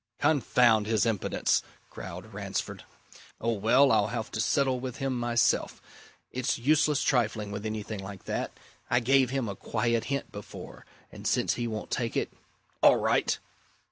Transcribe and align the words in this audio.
"Confound 0.17 0.87
his 0.87 1.05
impudence!" 1.05 1.61
growled 1.91 2.33
Ransford. 2.33 2.85
"Oh, 3.39 3.51
well! 3.53 3.91
I'll 3.91 4.07
have 4.07 4.31
to 4.31 4.41
settle 4.41 4.79
with 4.79 4.97
him 4.97 5.13
myself. 5.15 5.79
It's 6.31 6.57
useless 6.57 7.03
trifling 7.03 7.51
with 7.51 7.67
anything 7.67 7.99
like 7.99 8.23
that. 8.25 8.51
I 8.89 8.99
gave 8.99 9.29
him 9.29 9.47
a 9.47 9.55
quiet 9.55 10.05
hint 10.05 10.31
before. 10.31 10.87
And 11.11 11.27
since 11.27 11.53
he 11.53 11.67
won't 11.67 11.91
take 11.91 12.17
it 12.17 12.33
all 12.81 12.95
right!" 12.97 13.37